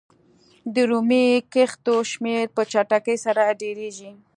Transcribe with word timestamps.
د 0.73 0.75
رومي 0.89 1.25
کښتیو 1.53 1.95
شمېر 2.11 2.45
په 2.55 2.61
چټکۍ 2.71 3.17
سره 3.25 3.43
ډېرېږي. 3.61 4.11